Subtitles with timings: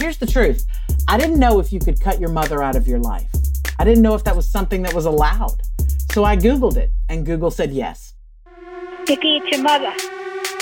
[0.00, 0.64] Here's the truth
[1.08, 3.30] I didn't know if you could cut your mother out of your life.
[3.78, 5.60] I didn't know if that was something that was allowed.
[6.12, 8.14] So I Googled it, and Google said yes.
[9.06, 9.92] Vicky, it's your mother.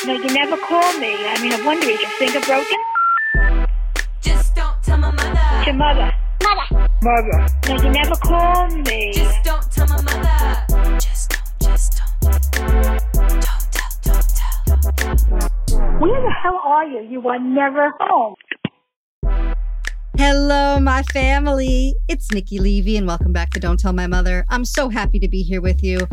[0.05, 1.15] No, you never called me.
[1.15, 2.79] I mean, I wonder, is your finger broken?
[4.21, 5.41] Just don't tell my mother.
[5.59, 6.13] It's your mother.
[6.43, 6.89] Mother.
[7.03, 7.47] Mother.
[7.69, 9.13] No, you never called me.
[9.13, 10.99] Just don't tell my mother.
[10.99, 12.33] Just don't, just don't.
[12.33, 13.01] Don't
[13.71, 14.29] tell, don't
[15.07, 15.99] tell.
[16.01, 17.03] Where the hell are you?
[17.09, 18.35] You are never home.
[20.21, 21.95] Hello, my family.
[22.09, 24.45] It's Nikki Levy, and welcome back to Don't Tell My Mother.
[24.49, 26.09] I'm so happy to be here with you.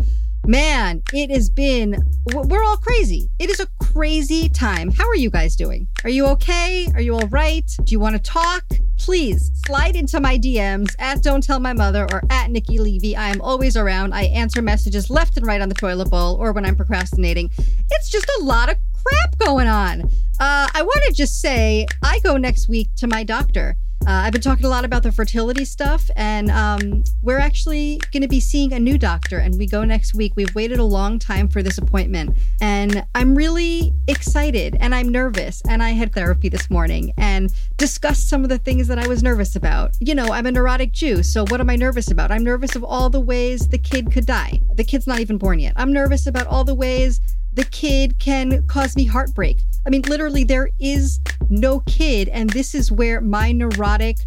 [0.45, 1.98] Man, it has been,
[2.31, 3.31] we're all crazy.
[3.40, 4.91] It is a crazy time.
[4.91, 5.88] How are you guys doing?
[6.04, 6.86] Are you okay?
[6.94, 7.66] Are you all right?
[7.84, 8.64] Do you want to talk?
[9.00, 13.16] Please slide into my DMs at Don't Tell My Mother or at Nikki Levy.
[13.16, 14.14] I am always around.
[14.14, 17.50] I answer messages left and right on the toilet bowl or when I'm procrastinating.
[17.58, 20.03] It's just a lot of crap going on.
[20.40, 23.76] Uh, I want to just say I go next week to my doctor.
[24.08, 28.22] Uh, I've been talking a lot about the fertility stuff, and um, we're actually going
[28.22, 30.34] to be seeing a new doctor, and we go next week.
[30.36, 35.64] We've waited a long time for this appointment, and I'm really excited and I'm nervous.
[35.67, 39.23] And I had therapy this morning and discussed some of the things that I was
[39.23, 39.95] nervous about.
[40.00, 42.31] You know, I'm a neurotic Jew, so what am I nervous about?
[42.31, 44.61] I'm nervous of all the ways the kid could die.
[44.76, 45.73] The kid's not even born yet.
[45.78, 47.22] I'm nervous about all the ways
[47.56, 49.61] the kid can cause me heartbreak.
[49.88, 52.30] I mean, literally, there is no kid.
[52.30, 54.17] And this is where my neurotic,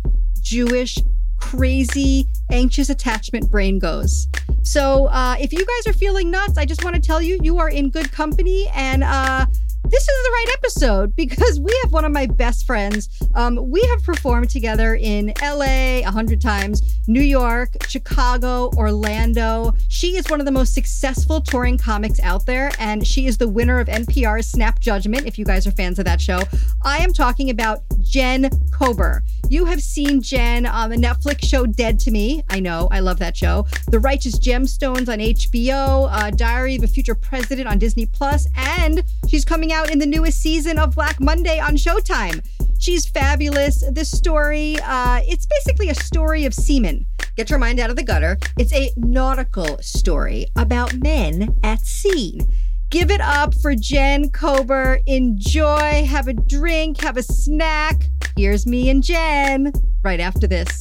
[0.41, 0.99] Jewish,
[1.37, 4.27] crazy, anxious attachment brain goes.
[4.63, 7.59] So uh, if you guys are feeling nuts, I just want to tell you, you
[7.59, 8.69] are in good company.
[8.75, 9.47] And uh,
[9.91, 13.09] this is the right episode because we have one of my best friends.
[13.35, 19.75] Um, we have performed together in LA a hundred times, New York, Chicago, Orlando.
[19.89, 23.49] She is one of the most successful touring comics out there, and she is the
[23.49, 25.27] winner of NPR's Snap Judgment.
[25.27, 26.43] If you guys are fans of that show,
[26.85, 29.23] I am talking about Jen Kober.
[29.49, 32.43] You have seen Jen on the Netflix show Dead to Me.
[32.51, 33.67] I know, I love that show.
[33.91, 39.03] The Righteous Gemstones on HBO, uh, Diary of a Future President on Disney Plus, and
[39.27, 42.45] she's coming out in the newest season of Black Monday on Showtime.
[42.79, 43.85] She's fabulous.
[43.93, 47.07] This story, uh, it's basically a story of seamen.
[47.37, 48.39] Get your mind out of the gutter.
[48.59, 52.41] It's a nautical story about men at sea.
[52.91, 55.01] Give it up for Jen Kober.
[55.07, 58.05] Enjoy, have a drink, have a snack.
[58.37, 59.73] Here's me and Jen
[60.03, 60.81] right after this.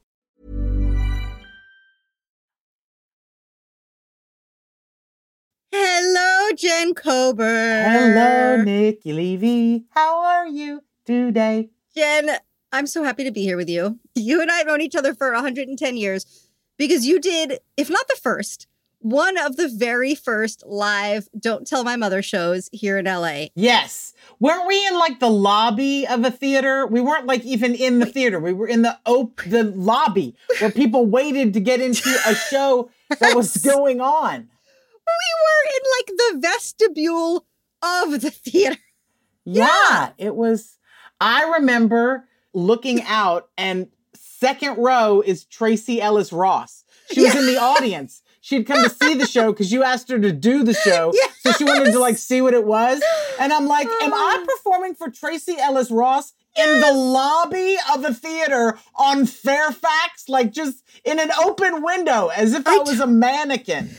[5.73, 7.83] Hello, Jen Kober.
[7.87, 9.85] Hello, Nikki Levy.
[9.91, 11.69] How are you today?
[11.95, 12.31] Jen,
[12.73, 13.97] I'm so happy to be here with you.
[14.13, 16.25] You and I have known each other for 110 years
[16.77, 18.67] because you did, if not the first,
[18.99, 23.45] one of the very first live Don't Tell My Mother shows here in LA.
[23.55, 24.13] Yes.
[24.41, 26.85] Weren't we in like the lobby of a theater?
[26.85, 28.41] We weren't like even in the theater.
[28.41, 32.91] We were in the op- the lobby where people waited to get into a show
[33.19, 34.49] that was going on.
[35.19, 37.45] We were in like the vestibule
[37.81, 38.77] of the theater.
[39.45, 40.77] Yeah, it was.
[41.19, 46.83] I remember looking out, and second row is Tracee Ellis Ross.
[47.11, 48.21] She was in the audience.
[48.41, 51.13] She'd come to see the show because you asked her to do the show.
[51.41, 53.01] So she wanted to like see what it was.
[53.39, 54.45] And I'm like, am I oh.
[54.45, 60.27] performing for Tracee Ellis Ross in the lobby of a theater on Fairfax?
[60.27, 63.89] Like just in an open window as if I, I was a mannequin.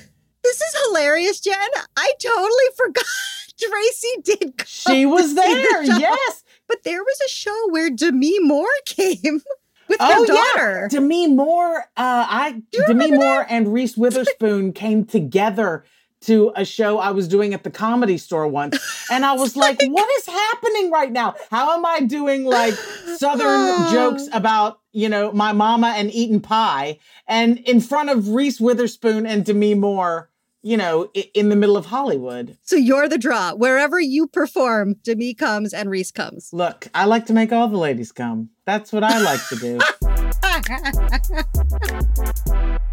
[0.43, 1.56] This is hilarious, Jen.
[1.97, 3.05] I totally forgot
[3.61, 4.59] Tracee did.
[4.59, 5.87] come She was the there.
[5.87, 5.99] show.
[5.99, 6.44] Yes.
[6.69, 9.41] But there was a show where Demi Moore came.
[9.89, 10.43] with Oh, your yeah.
[10.55, 10.89] daughter.
[10.91, 15.85] Demi Moore, uh, I Demi Moore and Reese Witherspoon came together
[16.23, 18.79] to a show I was doing at the comedy store once.
[19.11, 21.35] And I was like, what is happening right now?
[21.50, 22.75] How am I doing like
[23.17, 23.91] southern Oh.
[23.93, 29.27] jokes about, you know, my mama and eating pie and in front of Reese Witherspoon
[29.27, 30.31] and Demi Moore,
[30.62, 32.56] you know, in the middle of Hollywood?
[32.62, 33.55] So you're the draw.
[33.55, 36.50] Wherever you perform, Demi comes and Reese comes.
[36.53, 38.50] Look, I like to make all the ladies come.
[38.64, 39.79] That's what I like to do.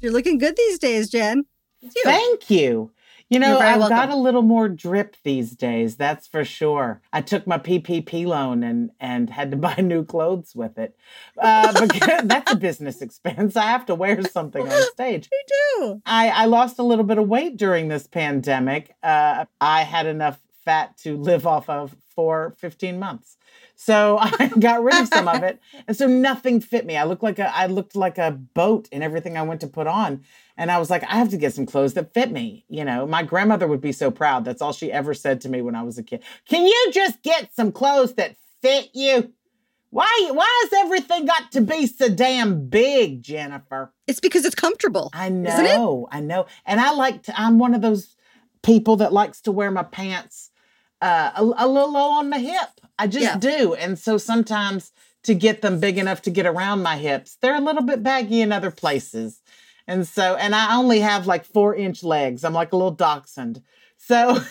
[0.00, 1.44] You're looking good these days, Jen.
[1.80, 1.90] You.
[2.04, 2.90] Thank you.
[3.28, 7.00] You know, I've got a little more drip these days, that's for sure.
[7.12, 10.96] I took my PPP loan and and had to buy new clothes with it.
[11.36, 13.56] Uh, because that's a business expense.
[13.56, 15.28] I have to wear something on stage.
[15.32, 16.02] You do.
[16.06, 18.94] I, I lost a little bit of weight during this pandemic.
[19.02, 23.35] Uh, I had enough fat to live off of for 15 months.
[23.76, 25.60] So I got rid of some of it.
[25.86, 26.96] And so nothing fit me.
[26.96, 29.86] I looked like a I looked like a boat in everything I went to put
[29.86, 30.24] on.
[30.56, 32.64] And I was like, I have to get some clothes that fit me.
[32.68, 34.44] You know, my grandmother would be so proud.
[34.44, 36.24] That's all she ever said to me when I was a kid.
[36.48, 39.32] Can you just get some clothes that fit you?
[39.90, 43.92] Why why has everything got to be so damn big, Jennifer?
[44.06, 45.10] It's because it's comfortable.
[45.12, 46.46] I know, I know.
[46.64, 48.16] And I like to, I'm one of those
[48.62, 50.50] people that likes to wear my pants
[51.00, 52.68] uh, a, a little low on my hip.
[52.98, 53.36] I just Yeah.
[53.38, 53.74] do.
[53.74, 54.92] And so sometimes
[55.24, 58.40] to get them big enough to get around my hips, they're a little bit baggy
[58.40, 59.40] in other places.
[59.86, 62.44] And so, and I only have like four inch legs.
[62.44, 63.62] I'm like a little dachshund.
[63.98, 64.38] So,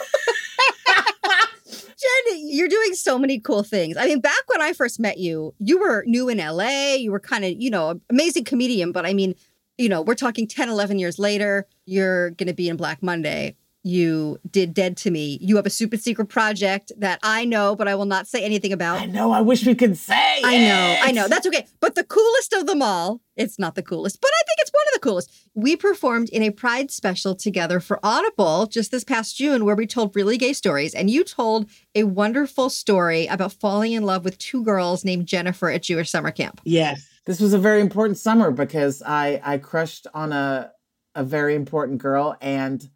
[1.67, 3.97] Jen, you're doing so many cool things.
[3.97, 6.95] I mean, back when I first met you, you were new in LA.
[6.95, 8.91] You were kind of, you know, amazing comedian.
[8.91, 9.35] But I mean,
[9.77, 13.55] you know, we're talking 10, 11 years later, you're going to be in Black Monday.
[13.85, 15.37] You did Dead to Me.
[15.39, 18.73] You have a super secret project that I know, but I will not say anything
[18.73, 18.99] about.
[18.99, 20.41] I know, I wish we could say.
[20.43, 21.27] I know, I know.
[21.27, 21.67] That's okay.
[21.79, 24.83] But the coolest of them all, it's not the coolest, but I think it's one
[24.87, 25.31] of the coolest.
[25.53, 29.85] We performed in a Pride special together for Audible just this past June where we
[29.85, 30.95] told really gay stories.
[30.95, 35.69] And you told a wonderful story about falling in love with two girls named Jennifer
[35.69, 36.59] at Jewish summer camp.
[36.63, 37.07] Yes.
[37.25, 40.71] This was a very important summer because I I crushed on a
[41.13, 42.89] a very important girl and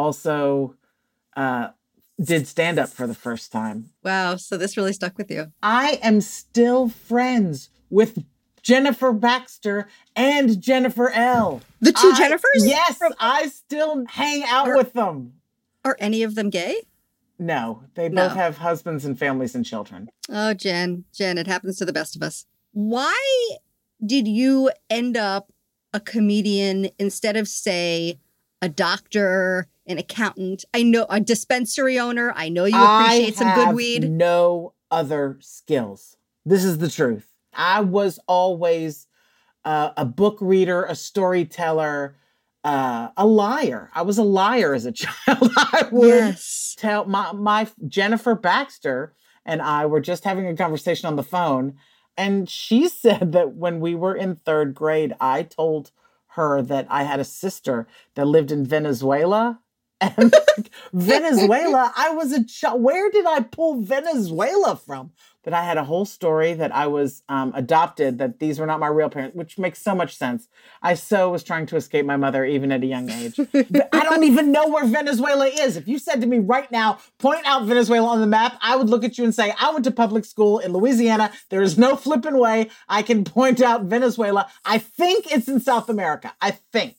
[0.00, 0.74] also
[1.36, 1.68] uh
[2.22, 3.90] did stand up for the first time.
[4.04, 4.36] Wow.
[4.36, 5.52] So this really stuck with you.
[5.62, 8.22] I am still friends with
[8.62, 11.62] Jennifer Baxter and Jennifer L.
[11.80, 12.66] The two I- Jennifers?
[12.66, 15.34] Yes, I still hang out Are- with them.
[15.82, 16.76] Are any of them gay?
[17.38, 18.28] No, they No.
[18.28, 20.10] both have husbands and families and children.
[20.28, 22.44] Oh, Jen, Jen, it happens to the best of us.
[22.72, 23.16] Why
[24.04, 25.50] did you end up
[25.94, 28.18] a comedian instead of, say,
[28.62, 30.64] a doctor, an accountant?
[30.74, 32.32] I know a dispensary owner.
[32.34, 34.10] I know you appreciate some good have weed.
[34.10, 36.16] No other skills.
[36.44, 37.26] This is the truth.
[37.54, 39.06] I was always
[39.64, 42.16] uh, a book reader, a storyteller,
[42.64, 43.90] uh, a liar.
[43.94, 45.50] I was a liar as a child.
[45.56, 46.76] I would Yes.
[46.78, 49.14] tell my my Jennifer Baxter
[49.44, 51.74] and I were just having a conversation on the phone,
[52.16, 55.90] and she said that when we were in third grade, I told
[56.34, 59.60] her that I had a sister that lived in Venezuela.
[60.02, 60.34] And
[60.94, 62.82] Venezuela, I was a child.
[62.82, 65.12] Where did I pull Venezuela from?
[65.42, 68.78] But I had a whole story that I was um, adopted, that these were not
[68.78, 70.48] my real parents, which makes so much sense.
[70.82, 73.38] I so was trying to escape my mother even at a young age.
[73.38, 75.76] I don't even know where Venezuela is.
[75.76, 78.90] If you said to me right now, point out Venezuela on the map, I would
[78.90, 81.32] look at you and say, I went to public school in Louisiana.
[81.48, 84.46] There is no flipping way I can point out Venezuela.
[84.64, 86.34] I think it's in South America.
[86.40, 86.96] I think.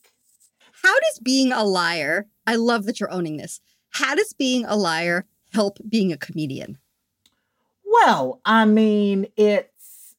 [0.82, 3.60] How does being a liar, I love that you're owning this.
[3.90, 6.78] How does being a liar help being a comedian?
[7.92, 10.14] Well, I mean, it's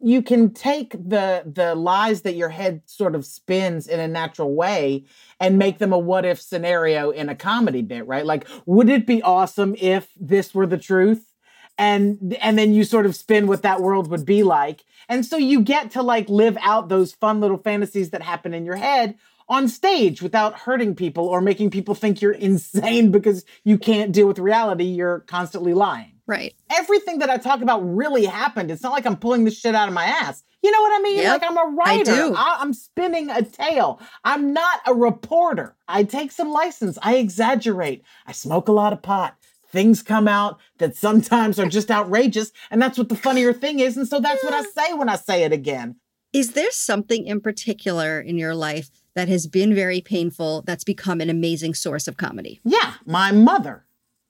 [0.00, 4.54] you can take the the lies that your head sort of spins in a natural
[4.54, 5.04] way
[5.40, 8.26] and make them a what if scenario in a comedy bit, right?
[8.26, 11.32] Like, would it be awesome if this were the truth?
[11.78, 14.84] And and then you sort of spin what that world would be like.
[15.08, 18.64] And so you get to like live out those fun little fantasies that happen in
[18.64, 19.16] your head
[19.48, 24.28] on stage without hurting people or making people think you're insane because you can't deal
[24.28, 24.84] with reality.
[24.84, 26.54] You're constantly lying Right.
[26.74, 28.70] everything that I talk about really happened.
[28.70, 30.42] It's not like I'm pulling this shit out of my ass.
[30.62, 31.18] You know what I mean?
[31.18, 32.10] Yep, like I'm a writer.
[32.10, 32.34] I do.
[32.34, 34.00] I, am spinning a tale.
[34.24, 35.76] I'm not a reporter.
[35.86, 36.98] I take some license.
[37.02, 38.02] I exaggerate.
[38.26, 39.36] I smoke a lot of pot.
[39.68, 42.52] Things come out that sometimes are just outrageous.
[42.70, 43.98] And that's what the funnier thing is.
[43.98, 45.96] And so that's what I say when I say it again.
[46.32, 51.20] Is there something in particular in your life that has been very painful that's become
[51.20, 52.60] an amazing source of comedy?
[52.64, 53.84] Yeah, my mother.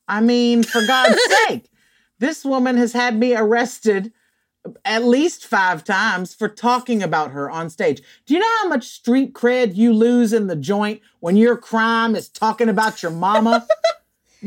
[0.08, 1.70] I mean, for God's sake,
[2.24, 4.12] this woman has had me arrested
[4.84, 8.02] at least five times for talking about her on stage.
[8.24, 12.16] Do you know how much street cred you lose in the joint when your crime
[12.16, 13.66] is talking about your mama?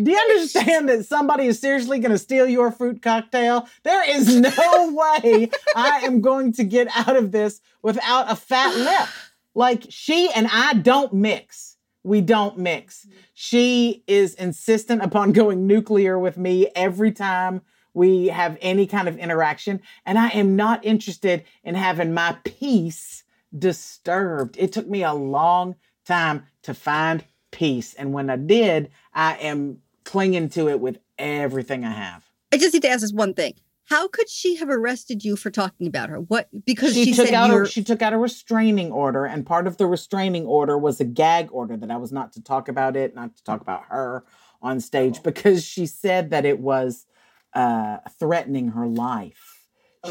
[0.04, 3.68] Do you understand that somebody is seriously going to steal your fruit cocktail?
[3.84, 4.52] There is no
[5.24, 9.10] way I am going to get out of this without a fat lip.
[9.54, 11.77] Like she and I don't mix.
[12.08, 13.06] We don't mix.
[13.34, 17.62] She is insistent upon going nuclear with me every time
[17.94, 19.82] we have any kind of interaction.
[20.06, 23.26] And I am not interested in having my peace
[23.58, 24.56] disturbed.
[24.58, 27.94] It took me a long time to find peace.
[27.96, 32.24] And when I did, I am clinging to it with everything I have.
[32.54, 33.56] I just need to ask this one thing.
[33.88, 36.20] How could she have arrested you for talking about her?
[36.20, 39.66] What because she, she, took said out she took out a restraining order, and part
[39.66, 42.98] of the restraining order was a gag order that I was not to talk about
[42.98, 44.26] it, not to talk about her
[44.62, 47.06] on stage, because she said that it was
[47.54, 49.58] uh, threatening her life.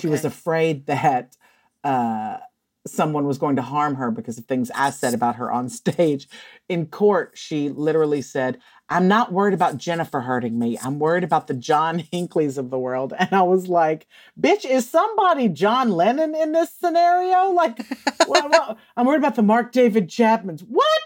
[0.01, 1.37] She was afraid that
[1.85, 2.39] uh,
[2.87, 6.29] someone was going to harm her because of things I said about her on stage.
[6.69, 10.79] In court, she literally said, I'm not worried about Jennifer hurting me.
[10.81, 13.13] I'm worried about the John Hinckleys of the world.
[13.19, 14.07] And I was like,
[14.41, 17.51] bitch, is somebody John Lennon in this scenario?
[17.51, 17.79] Like,
[18.29, 20.61] well, well, I'm worried about the Mark David Chapmans.
[20.61, 21.01] What?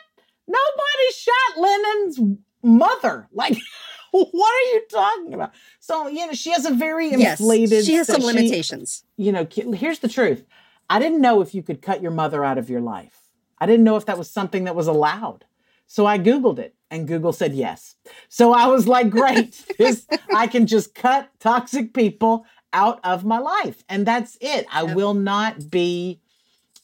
[0.47, 3.29] Nobody shot Lennon's mother.
[3.33, 3.57] Like,
[4.11, 5.53] what are you talking about?
[5.79, 7.85] So, you know, she has a very yes, inflated.
[7.85, 9.05] she has some she- limitations.
[9.17, 10.45] you know, here's the truth.
[10.91, 13.17] I didn't know if you could cut your mother out of your life.
[13.59, 15.45] I didn't know if that was something that was allowed.
[15.93, 17.97] So I Googled it and Google said yes.
[18.29, 23.39] So I was like, great, this, I can just cut toxic people out of my
[23.41, 23.83] life.
[23.89, 24.67] And that's it.
[24.73, 24.95] I Yep.
[24.95, 26.21] will not be,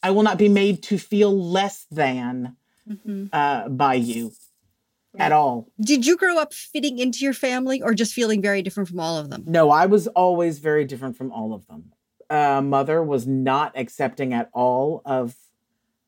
[0.03, 3.29] I will not be made to feel less than Mhm.
[3.31, 4.33] uh, by you
[5.17, 5.69] at all.
[5.79, 9.17] Did you grow up fitting into your family or just feeling very different from all
[9.17, 9.45] of them?
[9.47, 11.93] No, I was always very different from all of them.
[12.29, 15.33] Uh, mother was not accepting at all of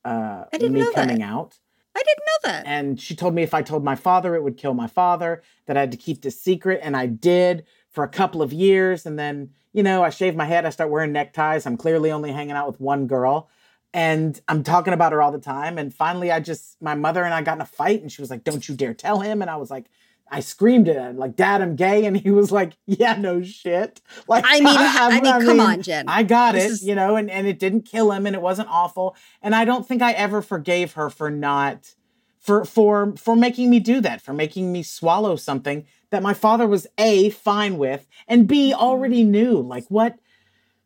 [0.03, 0.95] uh, me know that.
[0.95, 1.55] coming out.
[1.99, 2.67] I didn't know that.
[2.67, 5.75] And she told me if I told my father, it would kill my father, that
[5.75, 6.79] I had to keep this secret.
[6.81, 9.05] And I did for a couple of years.
[9.05, 11.65] And then, you know, I shave my head, I start wearing neckties.
[11.65, 13.49] I'm clearly only hanging out with one girl.
[13.93, 15.77] And I'm talking about her all the time.
[15.77, 18.01] And finally, I just, my mother and I got in a fight.
[18.01, 19.41] And she was like, Don't you dare tell him.
[19.41, 19.87] And I was like,
[20.31, 22.05] I screamed at him, like, Dad, I'm gay.
[22.05, 24.01] And he was like, Yeah, no shit.
[24.27, 26.05] Like, I mean, I, mean, come mean, on, Jen.
[26.07, 28.41] I got This it, is- you know, and, and it didn't kill him and it
[28.41, 29.15] wasn't awful.
[29.41, 31.95] And I don't think I ever forgave her for not
[32.39, 36.65] for for for making me do that, for making me swallow something that my father
[36.67, 38.79] was A fine with and B Mm-hmm.
[38.81, 39.59] already knew.
[39.61, 40.17] Like what?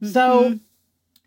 [0.04, 0.60] So Mhm.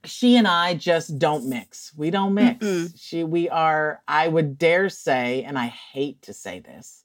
[0.05, 1.93] she and I just don't mix.
[1.97, 2.65] We don't mix.
[2.65, 2.93] Mm-mm.
[2.99, 7.05] She we are I would dare say and I hate to say this.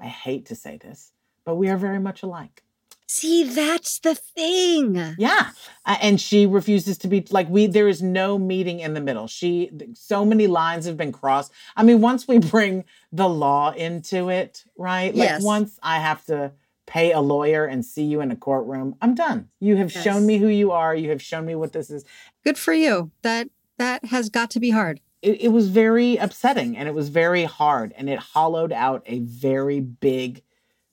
[0.00, 1.12] I hate to say this,
[1.44, 2.62] but we are very much alike.
[3.06, 4.94] See, that's the thing.
[5.18, 5.50] Yeah.
[5.84, 9.26] Uh, and she refuses to be like we there is no meeting in the middle.
[9.26, 11.52] She so many lines have been crossed.
[11.76, 15.12] I mean, once we bring the law into it, right?
[15.14, 15.42] Like Yes.
[15.42, 16.52] once I have to
[16.86, 19.48] pay a lawyer and see you in a courtroom, I'm done.
[19.58, 20.04] You have Yes.
[20.04, 20.94] shown me who you are.
[20.94, 22.04] You have shown me what this is.
[22.44, 23.10] Good for you.
[23.22, 25.00] That that has got to be hard.
[25.22, 29.20] It, it was very upsetting and it was very hard and it hollowed out a
[29.20, 30.42] very big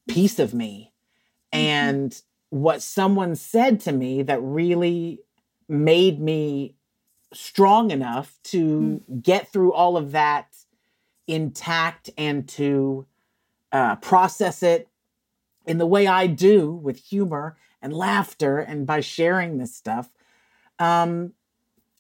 [0.08, 0.94] piece of me.
[1.52, 2.20] And
[2.50, 5.20] what someone said to me that really
[5.68, 6.76] made me
[7.34, 10.56] strong enough to get through all of that
[11.28, 13.06] intact and to
[13.72, 14.88] uh, process it
[15.66, 20.10] in the way I do with humor and laughter and by sharing this stuff.
[20.80, 21.34] Um,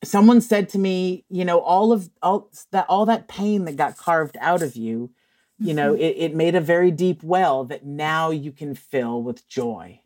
[0.03, 3.97] someone said to me, you know, all of all that all that pain that got
[3.97, 5.11] carved out of you,
[5.59, 9.47] you know, it, it made a very deep well that now you can fill with
[9.47, 9.99] joy.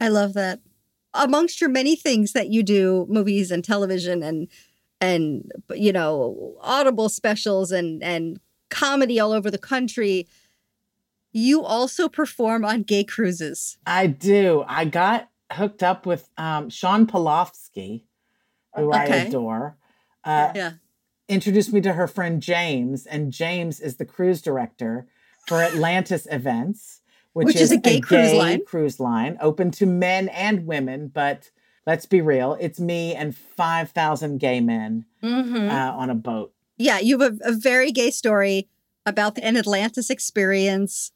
[0.00, 0.60] I love that.
[1.12, 4.48] Amongst your many things that you do, movies and television and
[5.00, 8.38] and you know, audible specials and and
[8.70, 10.26] comedy all over the country,
[11.32, 13.78] you also perform on gay cruises.
[13.86, 14.64] I do.
[14.66, 18.02] I got hooked up with um, Sean Polofsky,
[18.76, 19.76] who I adore.
[20.24, 20.72] Uh, Yeah.
[21.28, 25.06] introduced me to her friend James, and James is the cruise director
[25.46, 27.00] for Atlantis Events,
[27.32, 28.64] which, Which is a gay cruise line.
[28.64, 31.08] cruise line open to men and women.
[31.08, 31.50] But
[31.86, 35.68] let's be real, it's me and five thousand gay men Mm-hmm.
[35.70, 36.52] uh, on a boat.
[36.76, 38.68] yeah, you have a, a very gay story
[39.06, 41.12] about an Atlantis experience.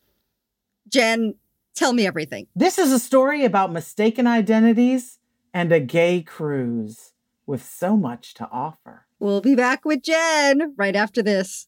[0.88, 1.34] Jen,
[1.74, 2.46] tell me everything.
[2.56, 5.18] This is a story about mistaken identities
[5.52, 7.12] and a gay cruise
[7.48, 9.06] with so much to offer.
[9.18, 11.66] We'll be back with Jen right after this.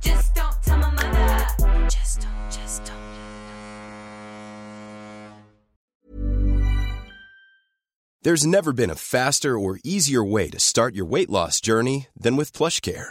[0.00, 1.86] Just don't tell my mother.
[1.88, 2.94] Just don't, just don't.
[8.22, 12.36] There's never been a faster or easier way to start your weight loss journey than
[12.36, 13.10] with PlushCare.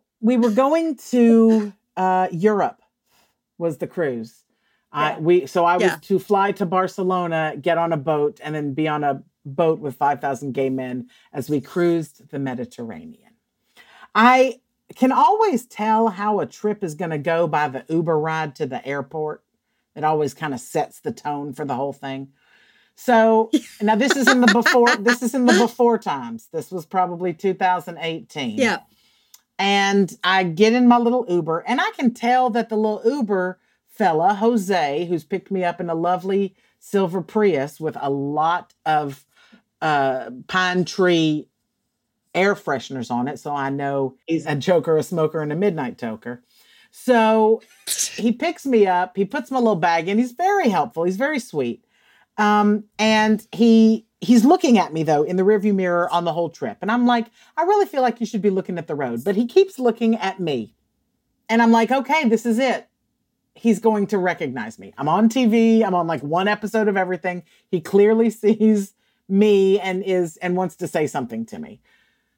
[0.21, 2.81] we were going to uh, Europe.
[3.57, 4.43] Was the cruise?
[4.93, 5.97] I we so I was Yeah.
[6.01, 9.95] to fly to Barcelona, get on a boat, and then be on a boat with
[9.95, 13.31] five thousand gay men as we cruised the Mediterranean.
[14.13, 14.59] I
[14.95, 18.65] can always tell how a trip is going to go by the Uber ride to
[18.65, 19.43] the airport.
[19.95, 22.29] It always kind of sets the tone for the whole thing.
[22.95, 23.49] So
[23.81, 24.95] now this is in the before.
[24.97, 26.49] this is in the before times.
[26.51, 28.57] This was probably 2018.
[28.57, 28.79] Yeah.
[29.61, 33.59] And I get in my little Uber, and I can tell that the little Uber
[33.85, 39.23] fella, Jose, who's picked me up in a lovely silver Prius with a lot of
[39.79, 41.47] uh, pine tree
[42.33, 43.37] air fresheners on it.
[43.37, 46.39] So I know he's a joker, a smoker, and a midnight toker.
[46.89, 47.61] So
[48.15, 50.17] he picks me up, he puts my little bag in.
[50.17, 51.85] He's very helpful, he's very sweet.
[52.35, 56.49] Um, and he he's looking at me though in the rearview mirror on the whole
[56.49, 56.77] trip.
[56.81, 59.23] And I'm like, I really feel like you should be looking at the road.
[59.23, 60.75] But he keeps looking at me.
[61.49, 62.87] And I'm like, okay, this is it.
[63.55, 64.93] He's going to recognize me.
[64.97, 65.83] I'm on TV.
[65.83, 67.43] I'm on like one episode of everything.
[67.69, 68.93] He clearly sees
[69.27, 71.81] me and is and wants to say something to me.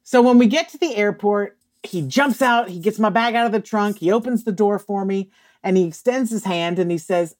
[0.03, 3.45] So when we get to the airport, he jumps out, he gets my bag out
[3.45, 5.31] of the trunk, he opens the door for me,
[5.63, 7.35] and he extends his hand and he says,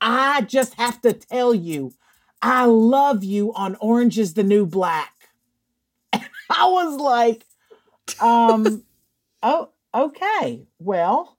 [0.00, 1.92] I just have to tell you,
[2.40, 5.12] I love you on Orange is the New Black.
[6.12, 7.44] And I was like,
[8.20, 8.82] um,
[9.42, 10.66] oh, okay.
[10.78, 11.36] Well,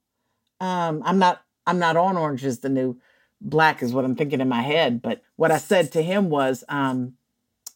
[0.60, 3.00] um, I'm not I'm not on Orange is the New
[3.42, 5.02] Black is what I'm thinking in my head.
[5.02, 7.14] But what I said to him was, um,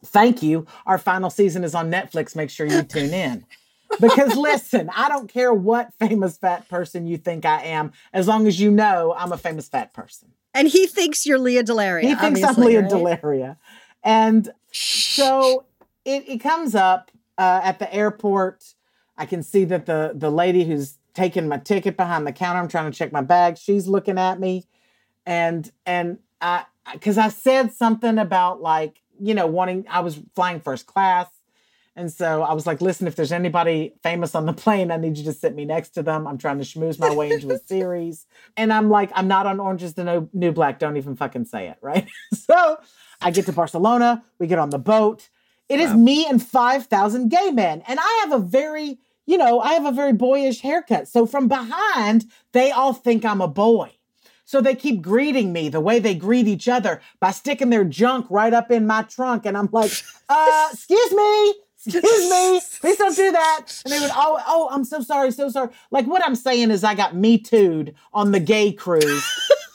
[0.05, 0.67] thank you.
[0.85, 2.35] Our final season is on Netflix.
[2.35, 3.45] Make sure you tune in.
[3.99, 8.47] Because listen, I don't care what famous fat person you think I am, as long
[8.47, 10.29] as you know I'm a famous fat person.
[10.53, 12.01] And he thinks you're Lea DeLaria.
[12.03, 12.89] He thinks I'm Lea right?
[12.89, 13.57] DeLaria.
[14.03, 15.65] And so
[16.05, 18.75] it, it comes up uh, at the airport.
[19.17, 22.67] I can see that the the lady who's taking my ticket behind the counter, I'm
[22.67, 23.57] trying to check my bag.
[23.57, 24.65] She's looking at me.
[25.25, 30.59] And and I because I said something about like, you know, wanting I was flying
[30.59, 31.27] first class.
[31.95, 35.17] And so I was like, listen, if there's anybody famous on the plane, I need
[35.17, 36.27] you to sit me next to them.
[36.27, 38.25] I'm trying to schmooze my way into a series.
[38.57, 40.79] And I'm like, I'm not on Orange is the No- New Black.
[40.79, 41.77] Don't even fucking say it.
[41.81, 42.07] Right.
[42.33, 42.77] so
[43.21, 44.23] I get to Barcelona.
[44.39, 45.29] We get on the boat.
[45.69, 47.83] It is me and 5,000 gay men.
[47.87, 51.07] And I have a very, you know, I have a very boyish haircut.
[51.07, 53.91] So from behind, they all think I'm a boy.
[54.45, 58.27] So they keep greeting me the way they greet each other by sticking their junk
[58.29, 59.45] right up in my trunk.
[59.45, 59.91] And I'm like,
[60.29, 61.53] uh, excuse me,
[61.85, 63.67] excuse me, please don't do that.
[63.85, 65.69] And they would, oh, oh, I'm so sorry, so sorry.
[65.91, 69.23] Like what I'm saying is I got me too'd on the gay cruise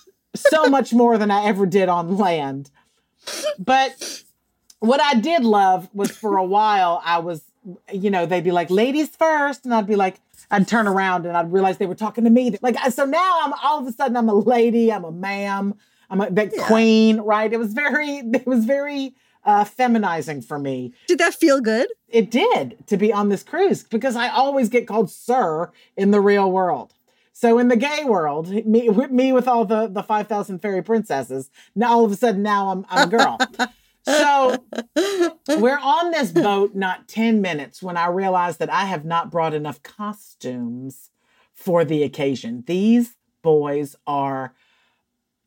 [0.35, 2.71] so much more than I ever did on land.
[3.59, 4.23] But
[4.81, 7.43] what I did love was for a while, I was,
[7.93, 9.65] you know, they'd be like, ladies first.
[9.65, 12.57] And I'd be like, I'd turn around and I'd realize they were talking to me.
[12.63, 15.75] Like, so now I'm all of a sudden, I'm a lady, I'm a ma'am,
[16.09, 17.53] I'm a the queen, right?
[17.53, 19.15] It was very, it was very
[19.49, 20.93] uh, feminizing for me.
[21.07, 21.89] Did that feel good?
[22.07, 26.21] It did to be on this cruise because I always get called sir in the
[26.21, 26.93] real world.
[27.33, 30.83] So in the gay world, me with me with all the the five thousand fairy
[30.83, 33.39] princesses, now all of a sudden now I'm I'm a girl.
[34.05, 34.65] so
[35.59, 39.55] we're on this boat not 10 minutes when I realize that I have not brought
[39.55, 41.11] enough costumes
[41.55, 42.65] for the occasion.
[42.67, 44.55] These boys are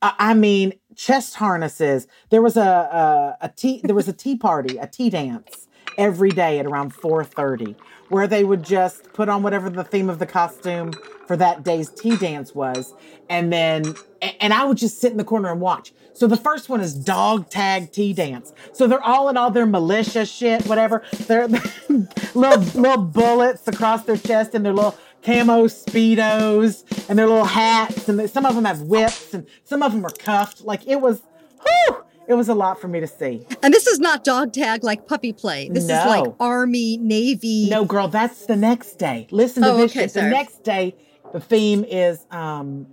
[0.02, 2.08] I mean, chest harnesses.
[2.30, 6.32] There was a, a a tea there was a tea party, a tea dance every
[6.32, 7.76] day at around 4:30
[8.10, 10.92] where they would just put on whatever the theme of the costume
[11.28, 12.94] for that day's tea dance was
[13.30, 13.96] and then
[14.40, 15.94] and I would just sit in the corner and watch.
[16.14, 18.54] So the first one is dog tag tea dance.
[18.74, 21.04] So they're all in all their militia shit, whatever.
[21.28, 21.48] They're
[22.36, 28.10] little little bullets across their chest and their little camo speedos and their little hats
[28.10, 30.62] and some of them have whips and some of them are cuffed.
[30.62, 31.22] Like it was,
[31.66, 33.46] whew, it was a lot for me to see.
[33.62, 35.70] And this is not dog tag like puppy play.
[35.70, 37.68] This is like Army, Navy.
[37.70, 39.28] No, girl, that's the next day.
[39.32, 40.14] Listen to Oh, this okay, shit.
[40.14, 40.96] The next day,
[41.34, 42.88] the theme is um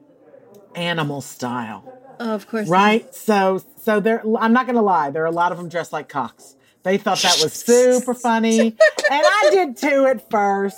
[0.75, 1.85] animal style.
[2.21, 2.69] Oh, of course.
[2.69, 3.12] Right?
[3.14, 6.09] So so there I'm not gonna lie, there are a lot of them dressed like
[6.09, 6.57] cocks.
[6.83, 8.61] They thought that was super funny.
[8.61, 8.77] And
[9.11, 10.77] I did too at first.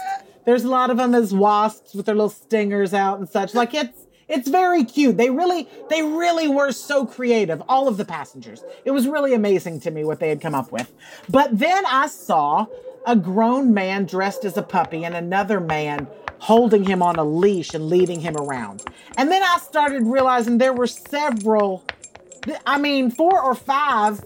[0.51, 3.55] There's a lot of them as wasps with their little stingers out and such.
[3.55, 5.17] Like it's it's very cute.
[5.17, 8.65] They really they really were so creative, all of the passengers.
[8.85, 10.93] It was really amazing to me what they had come up with.
[11.29, 12.67] But then I saw
[13.07, 16.09] a grown man dressed as a puppy and another man
[16.41, 18.83] holding him on a leash and leading him around.
[19.17, 21.85] And then I started realizing there were several
[22.67, 24.21] I mean, four or five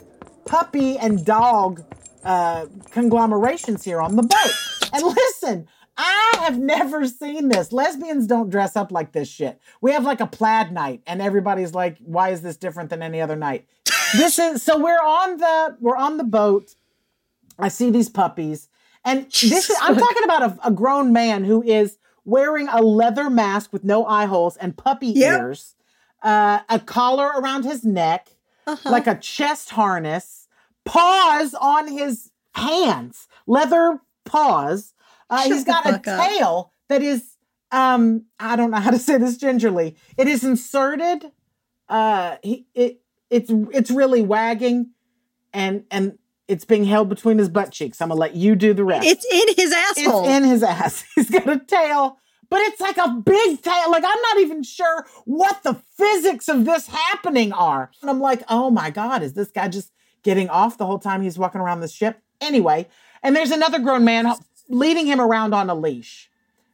[0.46, 1.84] puppy and dog
[2.24, 4.90] uh, conglomerations here on the boat.
[4.94, 7.72] And listen, I have never seen this.
[7.72, 9.60] Lesbians don't dress up like this shit.
[9.80, 13.20] We have like a plaid night, and everybody's like, "Why is this different than any
[13.20, 13.66] other night?"
[14.16, 16.74] This is so we're on the we're on the boat.
[17.58, 18.68] I see these puppies,
[19.04, 23.28] and this is, I'm talking about a, a grown man who is wearing a leather
[23.30, 25.40] mask with no eye holes and puppy Yep.
[25.40, 25.74] ears,
[26.22, 28.28] uh, a collar around his neck,
[28.66, 28.90] Uh-huh.
[28.90, 30.48] like a chest harness,
[30.84, 34.93] paws on his hands, leather paws.
[35.30, 36.28] Uh, he's got a fuck up.
[36.28, 37.24] tail that is,
[37.72, 39.96] um, I don't know how to say this gingerly.
[40.16, 41.30] It is inserted.
[41.88, 44.90] Uh, he it it's it's really wagging,
[45.52, 48.00] and and it's being held between his butt cheeks.
[48.00, 49.06] I'm gonna let you do the rest.
[49.06, 50.24] it's in his asshole.
[50.24, 51.04] It's in his ass.
[51.14, 52.18] He's got a tail,
[52.50, 53.90] but it's like a big tail.
[53.90, 57.90] Like I'm not even sure what the physics of this happening are.
[58.00, 59.90] And I'm like, oh my God, is this guy just
[60.22, 62.20] getting off the whole time he's walking around the ship?
[62.40, 62.88] Anyway,
[63.22, 64.26] and there's another grown man
[64.68, 66.30] leading him around on a leash.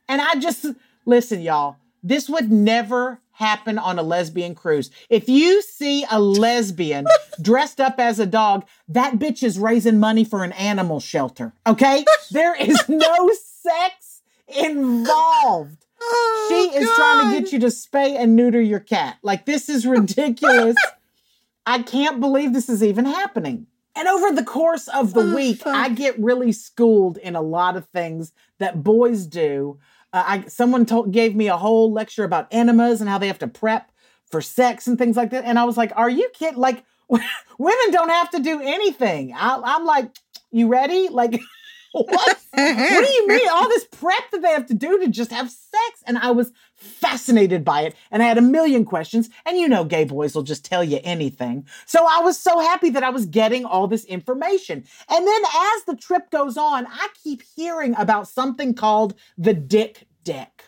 [0.09, 0.67] And I just
[1.07, 4.91] listen, y'all, this would never happen on a lesbian cruise.
[5.09, 7.07] If you see a lesbian
[7.43, 11.55] dressed up as a dog, that bitch is raising money for an animal shelter.
[11.67, 12.05] Okay?
[12.31, 13.31] there is no
[13.63, 15.87] sex involved.
[16.03, 19.19] Oh, she is trying to get you to spay and neuter your cat.
[19.23, 20.77] Like, this is ridiculous.
[21.67, 23.67] I can't believe this is even happening.
[24.01, 25.77] And over the course of the Oh, week, fuck.
[25.77, 29.79] I get really schooled in a lot of things that boys do.
[30.11, 33.39] Uh, I someone told gave me a whole lecture about enemas and how they have
[33.41, 33.93] to prep
[34.25, 35.45] for sex and things like that.
[35.45, 36.59] And I was like, "Are you kidding?
[36.59, 40.17] Like, women don't have to do anything." I, I'm like,
[40.51, 41.09] "You ready?
[41.11, 41.39] Like,
[41.93, 42.39] what?
[42.53, 43.49] what do you mean?
[43.51, 46.03] All this prep that they have to do to just have sex?
[46.07, 47.97] And I was fascinated by it.
[48.13, 49.29] And I had a million questions.
[49.45, 51.67] And you know, gay boys will just tell you anything.
[51.87, 54.85] So I was so happy that I was getting all this information.
[55.09, 60.07] And then as the trip goes on, I keep hearing about something called the dick
[60.23, 60.65] deck.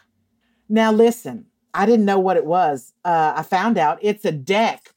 [0.69, 2.93] Now, listen, I didn't know what it was.
[3.05, 4.92] Uh, I found out it's a deck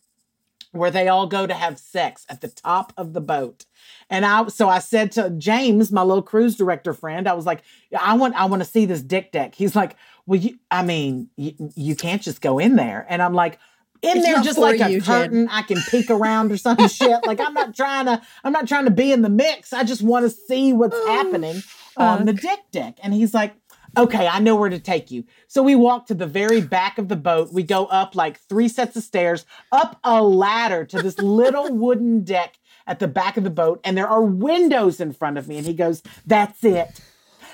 [0.75, 3.65] where they all go to have sex at the top of the boat.
[4.09, 7.61] And I so I said to James, my little cruise director friend, I was like,
[7.99, 9.55] I want I want to see this dick deck.
[9.55, 13.05] He's like, well, you, I mean, you, you can't just go in there.
[13.09, 13.59] And I'm like,
[14.01, 15.21] in It's there just like a you, Jen.
[15.23, 15.47] curtain.
[15.49, 17.25] I can peek around or some shit.
[17.25, 19.73] Like I'm not trying to I'm not trying to be in the mix.
[19.73, 21.63] I just want to see what's Oh, happening
[21.97, 22.97] on the dick deck.
[23.01, 23.55] And he's like,
[23.97, 25.23] okay, I know where to take you.
[25.47, 27.53] So we walk to the very back of the boat.
[27.53, 32.23] We go up like three sets of stairs, up a ladder to this little wooden
[32.23, 33.81] deck at the back of the boat.
[33.83, 35.57] And there are windows in front of me.
[35.57, 37.01] And he goes, that's it.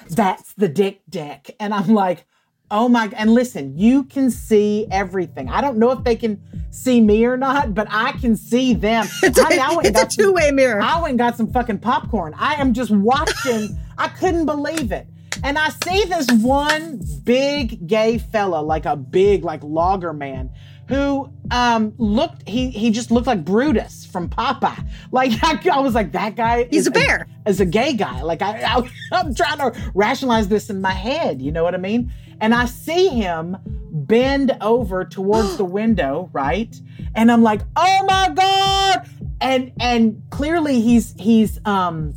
[0.10, 1.52] That's the dick deck.
[1.60, 2.26] And I'm like,
[2.72, 5.50] oh my, and listen, you can see everything.
[5.50, 9.06] I don't know if they can see me or not, but I can see them.
[9.24, 10.82] it's a, I mean, I it's a two-way mirror.
[10.82, 12.34] I went and got some fucking popcorn.
[12.38, 13.78] I am just watching.
[13.98, 15.08] I couldn't believe it.
[15.44, 20.52] And I see this one big gay fella, like a big, like logger man,
[20.88, 24.88] who um looked he he just looked like Brutus from Popeye.
[25.12, 27.28] Like I, I was like, that guy He's is a bear.
[27.46, 28.22] is a gay guy.
[28.22, 31.78] Like I, I I'm trying to rationalize this in my head, you know what I
[31.80, 32.12] mean?
[32.40, 33.58] And I see him
[33.92, 36.74] bend over towards the window, right?
[37.16, 39.10] And I'm like, "Oh my god!"
[39.42, 42.14] And and clearly he's he's um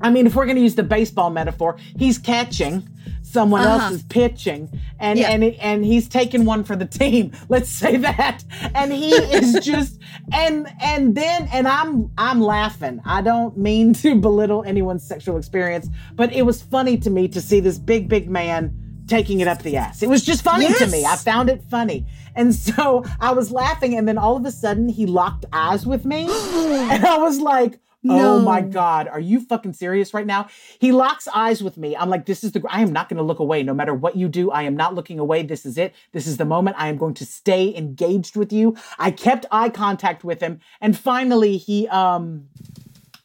[0.00, 2.88] I mean, if we're going to use the baseball metaphor, he's catching,
[3.22, 3.84] someone Uh-huh.
[3.84, 5.30] else is pitching, and Yeah.
[5.30, 7.32] and and he's taking one for the team.
[7.48, 8.42] Let's say that.
[8.74, 10.00] And he is just
[10.32, 13.00] and and then and I'm I'm laughing.
[13.04, 17.40] I don't mean to belittle anyone's sexual experience, but it was funny to me to
[17.40, 18.74] see this big big man
[19.06, 20.02] taking it up the ass.
[20.02, 21.04] It was just funny to me.
[21.04, 22.06] I found it funny.
[22.36, 26.04] And so I was laughing and then all of a sudden he locked eyes with
[26.04, 26.28] me.
[26.30, 30.48] and I was like, Oh my God, are you fucking serious right now?
[30.78, 31.94] He locks eyes with me.
[31.96, 33.62] I'm like, this is the, I am not going to look away.
[33.62, 35.42] No matter what you do, I am not looking away.
[35.42, 35.94] This is it.
[36.12, 36.76] This is the moment.
[36.78, 38.76] I am going to stay engaged with you.
[38.98, 40.60] I kept eye contact with him.
[40.80, 42.48] And finally, he, um,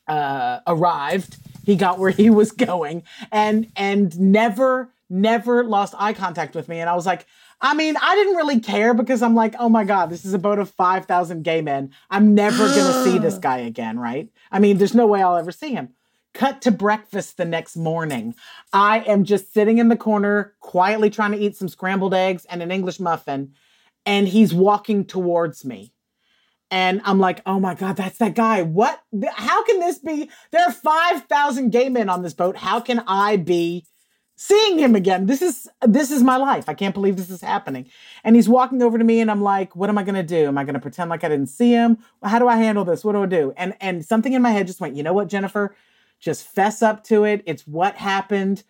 [0.07, 1.37] uh, arrived.
[1.65, 6.79] He got where he was going and, and never never lost eye contact with me.
[6.79, 7.25] And I was like,
[7.61, 10.39] I mean, I didn't really care because I'm like, oh my God, this is a
[10.39, 11.91] boat of 5,000 gay men.
[12.09, 14.29] I'm never going to see this guy again, right?
[14.51, 15.89] I mean, there's no way I'll ever see him.
[16.33, 18.35] Cut to breakfast the next morning.
[18.73, 22.61] I am just sitting in the corner, quietly trying to eat some scrambled eggs and
[22.61, 23.53] an English muffin.
[24.05, 25.93] And he's walking towards me.
[26.71, 28.63] And I'm like, oh my God, that's that guy.
[28.63, 29.01] What?
[29.33, 30.29] How can this be?
[30.51, 32.57] There are 5,000 gay men on this boat.
[32.57, 33.85] How can I be
[34.35, 35.25] seeing him again?
[35.25, 36.67] This is this is my life.
[36.67, 37.89] I can't believe this is happening.
[38.23, 40.47] And he's walking over to me and I'm like, what am I gonna do?
[40.47, 41.97] Am I gonna pretend like I didn't see him?
[42.23, 43.03] How do I handle this?
[43.03, 43.53] What do I do?
[43.57, 45.75] And and something in my head just went, you know what, Jennifer?
[46.19, 47.43] Just fess up to it.
[47.45, 48.63] It's what happened.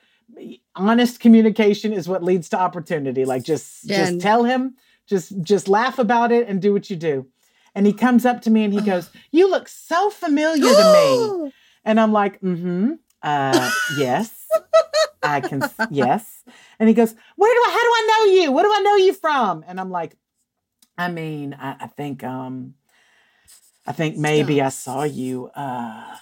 [0.75, 3.25] Honest communication is what leads to opportunity.
[3.25, 4.13] Like just Jen.
[4.13, 4.75] just tell him,
[5.07, 7.27] just just laugh about it and do what you do.
[7.75, 11.51] And he comes up to me and he goes, You look so familiar to me.
[11.87, 12.93] And I'm like, mm-hmm.
[13.21, 14.47] Uh yes.
[15.29, 16.43] I can yes.
[16.79, 18.51] And he goes, Where do I how do I know you?
[18.51, 19.63] What do I know you from?
[19.67, 20.15] And I'm like,
[20.97, 22.75] I mean, I, I think um
[23.87, 26.17] I think maybe I saw you uh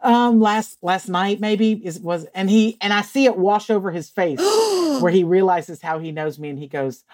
[0.00, 3.90] um last last night maybe is was and he and I see it wash over
[3.90, 4.40] his face
[5.00, 7.04] where he realizes how he knows me and he goes,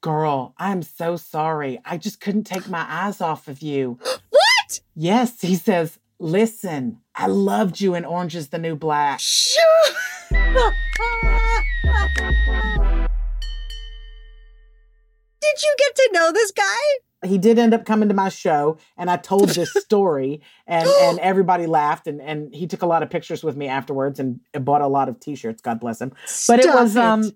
[0.00, 1.80] Girl, I'm so sorry.
[1.84, 3.98] I just couldn't take my eyes off of you.
[4.30, 4.80] What?
[4.94, 9.20] Yes, he says, Listen, I loved you in Orange is the New Black.
[9.20, 9.62] Sure.
[15.40, 16.64] Did you get to know this guy?
[17.26, 21.18] He did end up coming to my show and I told this story and, and
[21.20, 24.82] everybody laughed and, and he took a lot of pictures with me afterwards and bought
[24.82, 26.12] a lot of t-shirts, God bless him.
[26.46, 27.32] But it Stop was um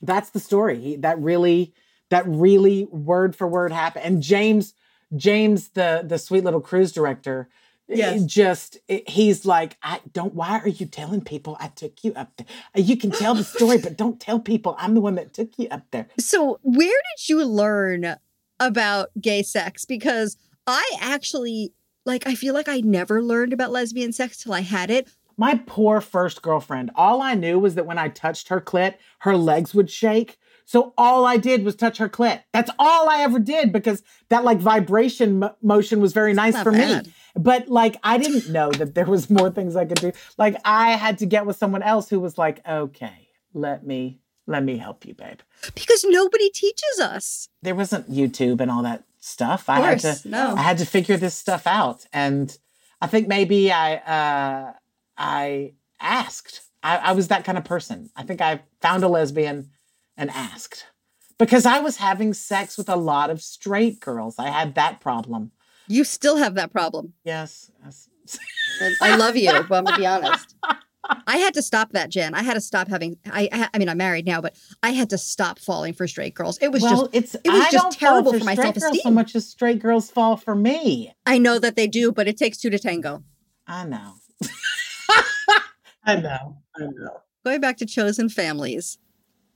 [0.00, 0.80] that's the story.
[0.80, 1.72] He, that really
[2.10, 4.04] that really word for word happened.
[4.04, 4.74] And James
[5.14, 7.48] James the the sweet little cruise director
[7.88, 8.24] Yes.
[8.24, 12.32] just it- he's like I don't why are you telling people I took you up
[12.36, 12.46] there?
[12.76, 15.58] Uh, you can tell the story but don't tell people I'm the one that took
[15.58, 16.08] you up there.
[16.18, 18.16] So, where did you learn
[18.60, 19.84] about gay sex?
[19.84, 21.72] Because I actually,
[22.06, 25.08] like, I feel like I never learned about lesbian sex till I had it.
[25.36, 26.90] My poor first girlfriend.
[26.94, 30.38] All I knew was that when I touched her clit, her legs would shake.
[30.72, 32.44] So all I did was touch her clit.
[32.54, 36.72] That's all I ever did because that like vibration mo- motion was very nice for
[36.72, 37.08] bad.
[37.08, 37.12] me.
[37.36, 40.12] But like I didn't know that there was more things I could do.
[40.38, 44.64] Like I had to get with someone else who was like, "Okay, let me let
[44.64, 45.40] me help you, babe."
[45.74, 47.50] Because nobody teaches us.
[47.60, 49.68] There wasn't YouTube and all that stuff.
[49.68, 50.54] I had to no.
[50.56, 52.06] I had to figure this stuff out.
[52.14, 52.56] And
[52.98, 54.72] I think maybe I uh
[55.18, 56.62] I asked.
[56.82, 58.08] I, I was that kind of person.
[58.16, 59.68] I think I found a lesbian
[60.16, 60.86] and asked.
[61.38, 64.36] Because I was having sex with a lot of straight girls.
[64.38, 65.50] I had that problem.
[65.88, 67.14] You still have that problem.
[67.24, 67.70] Yes.
[67.84, 68.08] yes.
[69.00, 70.54] I love you, but I'm gonna be honest.
[71.26, 72.34] I had to stop that, Jen.
[72.34, 73.16] I had to stop having.
[73.26, 76.34] I, I, I mean, I'm married now, but I had to stop falling for straight
[76.34, 76.58] girls.
[76.60, 77.14] It was well, just.
[77.14, 79.34] it's it was I just don't fall terrible for for my straight girls so much
[79.34, 81.12] as straight girls fall for me.
[81.26, 83.24] I know that they do, but it takes two to tango.
[83.66, 84.14] I know.
[86.04, 86.58] I know.
[86.76, 87.20] I know.
[87.44, 88.98] Going back to chosen families,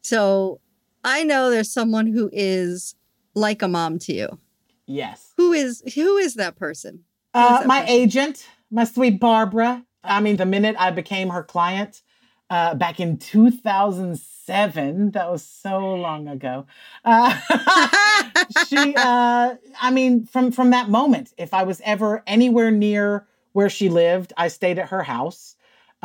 [0.07, 0.61] so
[1.03, 2.95] I know there's someone who is
[3.35, 4.39] like a mom to you.
[4.87, 5.33] Yes.
[5.37, 7.03] Who is who is that person?
[7.35, 7.95] Who is Uh, that my person?
[7.95, 9.85] agent, my sweet Barbara.
[10.05, 12.03] I mean, the minute I became her client
[12.51, 16.67] uh, back in 2007, that was so long ago.
[17.05, 17.37] Uh,
[18.69, 23.69] she, uh, I mean, from from that moment, if I was ever anywhere near where
[23.69, 25.56] she lived, I stayed at her house.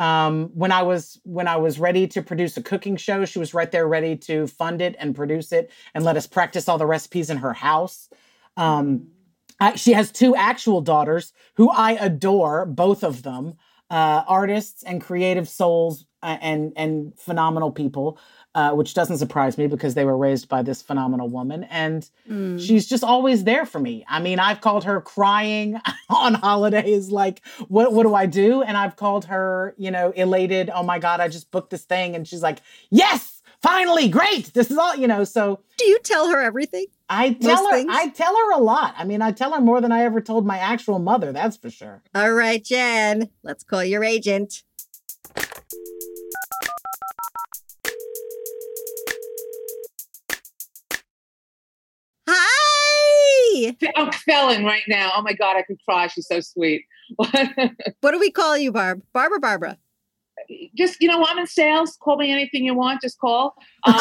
[0.02, 3.54] Um, when I was when I was ready to produce a cooking show, she was
[3.54, 6.86] right there, ready to fund it and produce it, and let us practice all the
[6.86, 8.08] recipes in her house.
[8.56, 9.06] Um,
[9.60, 13.54] I, she has two actual daughters who I adore, both of them,
[13.90, 18.18] uh, artists and creative souls uh, and and phenomenal people,
[18.54, 22.60] uh, which doesn't surprise me because they were raised by this phenomenal woman, and Mm.
[22.64, 24.04] she's just always there for me.
[24.08, 28.76] I mean, I've called her crying on holidays, like, "What what do I do?" And
[28.76, 30.70] I've called her, you know, elated.
[30.74, 32.60] Oh my god, I just booked this thing, and she's like,
[32.90, 33.28] "Yes."
[33.62, 34.52] Finally, great.
[34.54, 35.22] This is all, you know.
[35.22, 36.86] So Do you tell her everything?
[37.08, 37.84] I tell her?
[37.88, 38.92] I tell her a lot.
[38.98, 41.30] I mean, I tell her more than I ever told my actual mother.
[41.32, 42.02] That's for sure.
[42.12, 43.28] All right, Jen.
[43.44, 44.64] Let's call your agent.
[53.54, 53.92] Hi.
[53.96, 55.12] I'm felon right now.
[55.16, 56.06] Oh my god, I could cry.
[56.08, 56.84] She's so sweet.
[58.00, 59.02] What do we call you, Barb?
[59.12, 59.78] Barbara Barbara.
[60.76, 61.96] just you know, I'm in sales.
[62.02, 63.00] Call me anything you want.
[63.02, 63.54] Just call.
[63.84, 63.94] Um,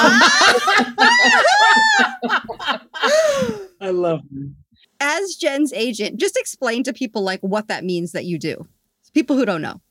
[3.81, 4.47] I love her.
[4.99, 8.67] As Jen's agent, just explain to people like what that means that you do.
[9.13, 9.81] People who don't know.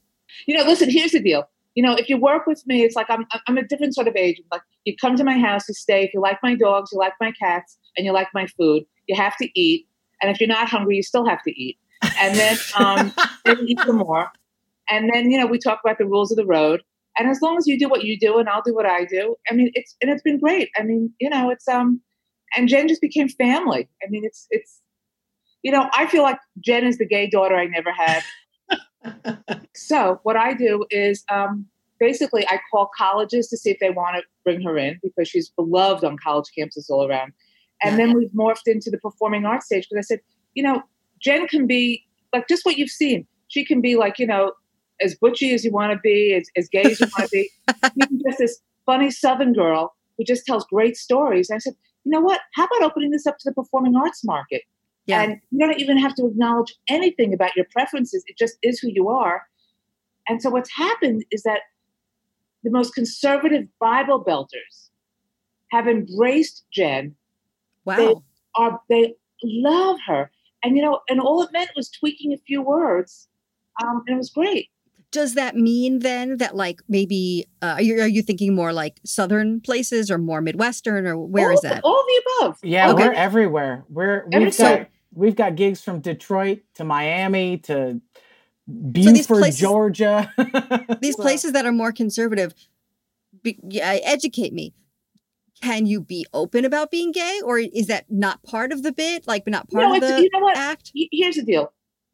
[0.47, 0.89] you know, listen.
[0.91, 1.49] Here's the deal.
[1.75, 4.17] you know, if you work with me, it's like I'm I'm a different sort of
[4.17, 4.47] agent.
[4.51, 6.05] Like you come to my house, you stay.
[6.05, 9.17] If you like my dogs, you like my cats, and you like my food, you
[9.17, 9.87] have to eat.
[10.23, 11.79] And if you're not hungry, you still have to eat.
[12.19, 13.13] And then um,
[13.45, 14.31] then eat some more.
[14.89, 16.83] And then you know we talk about the rules of the road.
[17.19, 19.37] And as long as you do what you do, and I'll do what I do,
[19.51, 20.71] I mean, it's and it's been great.
[20.79, 22.01] I mean, you know, it's um,
[22.57, 23.89] and Jen just became family.
[24.03, 24.81] I mean, it's it's,
[25.63, 28.23] you know, I feel like Jen is the gay daughter I never had.
[29.75, 31.67] so what I do is um,
[31.99, 35.51] basically I call colleges to see if they want to bring her in because she's
[35.51, 37.33] beloved on college campuses all around.
[37.83, 40.21] And then we've morphed into the performing arts stage because I said,
[40.55, 40.83] you know,
[41.21, 43.27] Jen can be like just what you've seen.
[43.49, 44.53] She can be like, you know,
[45.01, 47.51] as butchy as you want to be, as, as gay as you want to be.
[48.27, 51.49] Just this funny Southern girl who just tells great stories.
[51.49, 52.41] And I said, you know what?
[52.55, 54.63] How about opening this up to the performing arts market?
[55.07, 55.23] Yeah.
[55.23, 58.23] And you don't even have to acknowledge anything about your preferences.
[58.27, 59.43] It just is who you are.
[60.29, 61.61] And so what's happened is that
[62.63, 64.91] the most conservative Bible belters
[65.71, 67.15] have embraced Jen.
[67.85, 68.23] Wow.
[68.57, 70.31] Are they love her?
[70.63, 73.29] And you know, and all it meant was tweaking a few words,
[73.83, 74.69] um, and it was great.
[75.13, 79.01] Does that mean then that like maybe uh, are you are you thinking more like
[79.05, 81.81] southern places or more midwestern or where all is the- that?
[81.85, 82.59] all the above.
[82.63, 83.09] Yeah, Okay.
[83.09, 83.85] we're everywhere.
[83.89, 84.77] We're we've Everywhere.
[84.79, 88.01] got we've got gigs from Detroit to Miami to
[88.69, 90.33] these Buford, places- Georgia.
[91.01, 92.55] These So- places that are more conservative,
[93.43, 94.75] be, yeah, educate me.
[95.61, 99.27] Can you be open about being gay, or is that not part of the bit?
[99.27, 100.57] Like, not part No, of the you know what?
[100.57, 100.93] act?
[100.95, 101.73] Here's the deal: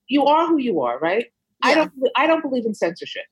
[0.09, 1.27] you are who you are, right?
[1.63, 1.93] I don't.
[2.17, 3.25] I don't believe in censorship.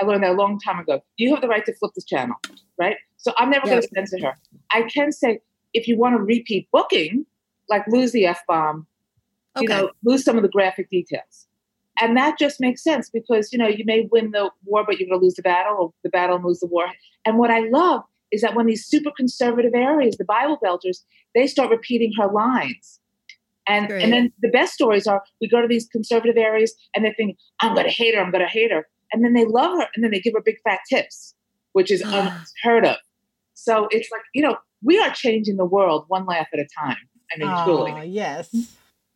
[0.00, 1.02] I learned that a long time ago.
[1.16, 2.36] You have the right to flip this channel,
[2.78, 2.96] right?
[3.18, 4.36] So I'm never going to censor her.
[4.72, 5.40] I can say
[5.74, 7.24] if you want to repeat booking,
[7.68, 8.86] like lose the f bomb,
[9.56, 9.64] Okay.
[9.64, 11.46] you know, lose some of the graphic details.
[12.00, 15.08] And that just makes sense because, you know, you may win the war, but you're
[15.08, 16.86] going to lose the battle, or the battle and lose the war.
[17.26, 20.98] And what I love is that when these super conservative areas, the Bible Belters,
[21.34, 22.98] they start repeating her lines.
[23.68, 24.02] And, Great.
[24.02, 27.36] and then the best stories are we go to these conservative areas and they think,
[27.60, 28.88] I'm going to hate her, I'm going to hate her.
[29.12, 31.34] And then they love her and then they give her big fat tips,
[31.72, 32.44] which is ah.
[32.64, 32.96] unheard of.
[33.54, 36.96] So it's like, you know, we are changing the world one laugh at a time.
[37.32, 37.92] I mean, truly.
[37.92, 38.54] Ah, yes.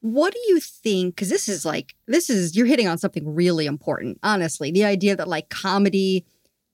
[0.00, 1.16] What do you think?
[1.16, 4.70] Because this is like, this is, you're hitting on something really important, honestly.
[4.70, 6.24] The idea that like comedy,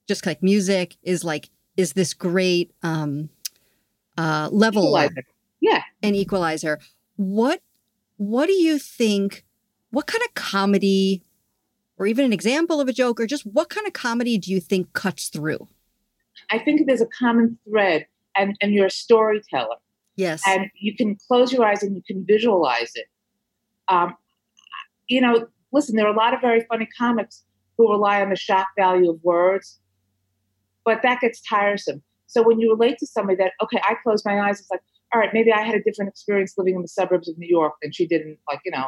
[0.07, 3.28] just like music, is like, is this great um
[4.18, 5.24] uh level Equalizer.
[5.61, 5.82] Yeah.
[6.02, 6.78] an equalizer.
[7.16, 7.62] What
[8.16, 9.44] what do you think?
[9.90, 11.22] What kind of comedy,
[11.98, 14.61] or even an example of a joke, or just what kind of comedy do you
[14.61, 15.68] think cuts through?
[16.50, 18.06] I think there's a common thread,
[18.37, 19.76] and, and you're a storyteller,
[20.16, 20.42] Yes.
[20.46, 23.06] and you can close your eyes and you can visualize it.
[23.88, 24.14] Um,
[25.08, 27.44] you know, listen, there are a lot of very funny comics
[27.76, 29.78] who rely on the shock value of words,
[30.84, 32.02] but that gets tiresome.
[32.26, 34.80] So when you relate to somebody that, okay, I close my eyes, it's like,
[35.12, 37.74] all right, maybe I had a different experience living in the suburbs of New York
[37.82, 38.86] than she did in, like, you know,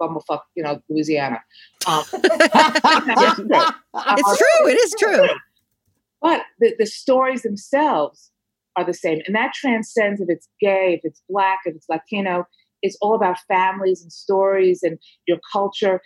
[0.00, 1.40] bumblefuck, you know, Louisiana.
[1.86, 4.68] Um, it's true.
[4.68, 5.28] It is true.
[6.22, 8.30] but the, the stories themselves
[8.76, 9.20] are the same.
[9.26, 12.46] And that transcends if it's gay, if it's black, if it's Latino.
[12.80, 16.00] It's all about families and stories and your culture.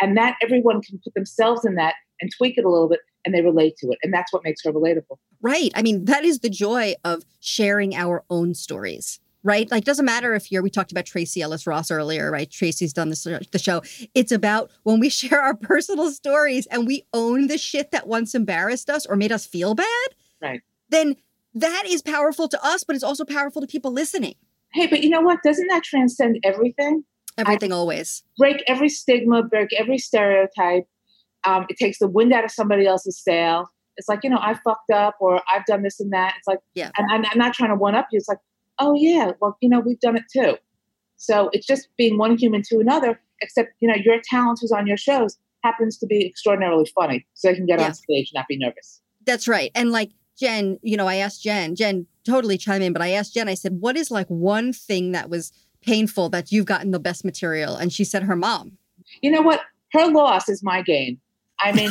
[0.00, 3.34] And that everyone can put themselves in that and tweak it a little bit and
[3.34, 3.98] they relate to it.
[4.02, 5.18] And that's what makes her relatable.
[5.42, 5.70] Right.
[5.74, 9.20] I mean, that is the joy of sharing our own stories.
[9.44, 9.70] Right.
[9.70, 12.50] Like, doesn't matter if you're, we talked about Tracee Ellis Ross earlier, right?
[12.50, 13.82] Tracee's done this, the show.
[14.14, 18.34] It's about when we share our personal stories and we own the shit that once
[18.34, 20.08] embarrassed us or made us feel bad.
[20.40, 20.62] Right.
[20.88, 21.16] Then
[21.54, 24.36] that is powerful to us, but it's also powerful to people listening.
[24.72, 25.42] Hey, but you know what?
[25.44, 27.04] Doesn't that transcend everything?
[27.36, 28.22] Everything always.
[28.38, 30.88] Break every stigma, break every stereotype.
[31.48, 33.68] Um, it takes the wind out of somebody else's sail.
[33.96, 36.34] It's like, you know, I fucked up or I've done this and that.
[36.38, 36.90] It's like, Yeah.
[36.96, 38.16] and I'm, I'm not trying to one up you.
[38.18, 38.38] It's like,
[38.78, 40.56] oh, yeah, well, you know, we've done it too.
[41.16, 44.86] So it's just being one human to another, except, you know, your talent who's on
[44.86, 47.26] your shows happens to be extraordinarily funny.
[47.34, 47.86] So they can get Yeah.
[47.86, 49.00] on stage and not be nervous.
[49.26, 49.70] That's right.
[49.74, 53.34] And like Jen, you know, I asked Jen, Jen totally chime in, but I asked
[53.34, 57.00] Jen, I said, what is like one thing that was painful that you've gotten the
[57.00, 57.74] best material?
[57.76, 58.78] And she said her mom.
[59.20, 59.60] You know what?
[59.92, 61.18] Her loss is my gain.
[61.60, 61.90] I mean,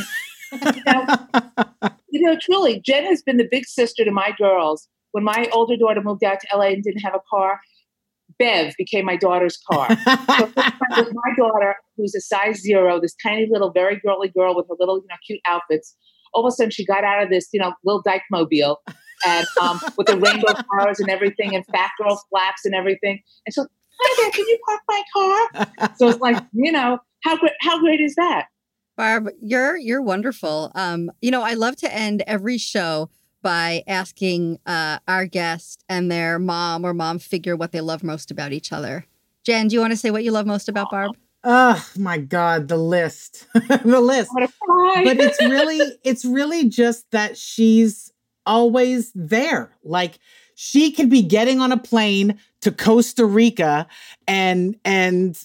[0.52, 4.88] you know, you know, truly, Jen has been the big sister to my girls.
[5.12, 7.60] When my older daughter moved out to LA and didn't have a car,
[8.40, 9.88] Bev became my daughter's car.
[10.96, 14.68] So with my daughter, who's a size zero, this tiny little, very girly girl with
[14.70, 15.96] her little, you know, cute outfits.
[16.34, 18.80] All of a sudden, she got out of this, you know, little dyke mobile,
[19.26, 23.22] and um, with the rainbow flowers and everything, and fat girl flaps and everything.
[23.46, 23.68] And so,
[24.00, 25.94] hi there, can you park my car?
[25.98, 28.48] So it's like, you know, how great, how great is that?
[28.98, 30.72] Barb, you're you're wonderful.
[30.74, 33.10] Um, you know, I love to end every show
[33.44, 38.32] by asking uh, our guest and their mom or mom figure what they love most
[38.32, 39.06] about each other.
[39.46, 41.16] Jen, do you want to say what you love most about Barb?
[41.44, 43.46] Oh my God, the list.
[43.54, 44.32] the list.
[44.32, 45.04] I'm gonna cry.
[45.06, 48.12] but it's really it's really just that she's
[48.48, 50.18] always there like
[50.56, 53.86] she could be getting on a plane to costa rica
[54.28, 55.44] and and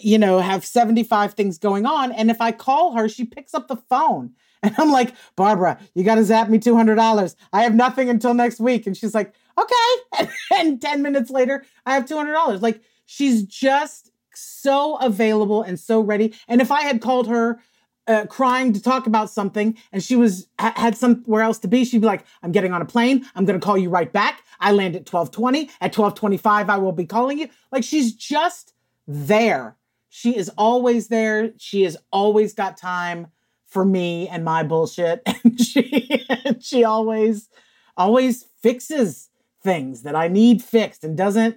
[0.00, 3.68] you know have 75 things going on and if i call her she picks up
[3.68, 4.32] the phone.
[4.64, 8.86] And i'm like barbara you gotta zap me $200 i have nothing until next week.
[8.86, 10.28] And she's like okay.
[10.58, 16.32] And 10 minutes later i have $200 like she's just so available and so ready.
[16.46, 17.60] And if i had called her
[18.06, 21.84] uh, crying to talk about something and she was ha- had somewhere else to be
[21.84, 23.26] she'd be like i'm getting on a plane.
[23.34, 24.44] I'm going to call you right back.
[24.60, 27.48] I land at 1220 at 1225 i will be calling you.
[27.72, 28.74] Like she's just
[29.06, 29.76] there
[30.08, 33.26] she is always there she has always got time
[33.66, 36.24] for me and my bullshit and she
[36.60, 37.48] she always
[37.96, 39.28] always fixes
[39.62, 41.56] things that i need fixed and doesn't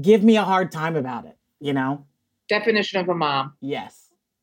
[0.00, 2.04] give me a hard time about it you know
[2.48, 3.54] Definition of a mom.
[3.60, 4.00] yes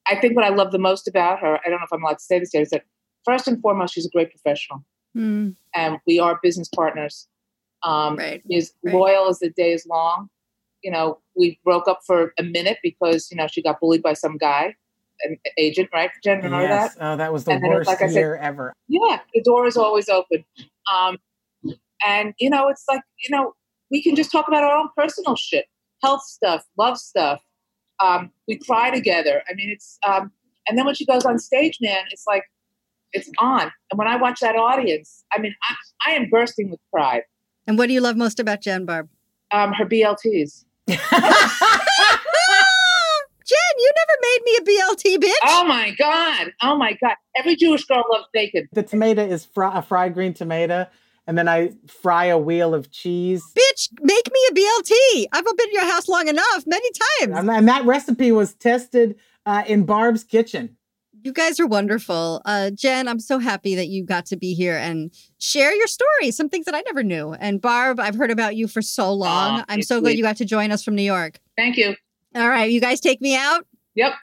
[0.10, 2.18] I think what I love the most about her, I don't know if I'm allowed
[2.18, 2.84] to say this yet, is that
[3.24, 4.84] first and foremost, she's a great professional.
[5.14, 7.28] Hmm, And we are business partners.
[7.84, 8.96] Um, Right, She's right.
[8.96, 10.30] loyal as the day is long.
[10.84, 14.14] You know, we broke up for a minute because, you know, she got bullied by
[14.14, 14.76] some guy,
[15.24, 16.10] an agent, right?
[16.24, 16.96] Jen, remember yes.
[16.96, 17.06] that?
[17.06, 18.74] Oh, that was the And then it was worst like I said- year ever.
[18.88, 20.44] Yeah, the door is always open.
[20.94, 21.18] Um,
[22.06, 23.54] and, you know, it's like, you know,
[23.92, 25.66] we can just talk about our own personal shit,
[26.04, 27.42] health stuff, love stuff.
[28.04, 29.44] Um, we cry together.
[29.48, 30.32] I mean, it's, um,
[30.68, 32.44] and then when she goes on stage, man, it's like,
[33.14, 33.72] it's on.
[33.92, 37.24] And when I watch that audience, I mean, I, I am bursting with pride.
[37.68, 39.10] And what do you love most about Jen, Barb?
[39.52, 40.66] Um, her BLTs.
[40.88, 41.00] Jen,
[43.78, 45.46] you never made me a BLT, bitch.
[45.46, 46.54] Oh my God.
[46.62, 47.16] Oh my God.
[47.38, 48.68] Every Jewish girl loves bacon.
[48.72, 50.88] the tomato is fr- a fried green tomato,
[51.28, 53.44] and then I fry a wheel of cheese.
[53.58, 55.26] Bitch, make me a BLT.
[55.34, 56.88] I've been in your house long enough, many
[57.20, 57.38] times.
[57.38, 60.78] And and that recipe was tested uh, in Barb's kitchen.
[61.24, 62.42] You guys are wonderful.
[62.46, 66.32] Uh, Jen, I'm so happy that you got to be here and share your story,
[66.32, 67.34] some things that I never knew.
[67.34, 69.64] And Barb, I've heard about you for so long.
[69.70, 71.40] I'm so glad you got to join us from New York.
[71.58, 71.96] Thank you.
[72.36, 73.68] All right, you guys take me out.
[73.96, 74.14] Yep.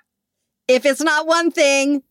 [0.66, 2.02] If it's not one thing,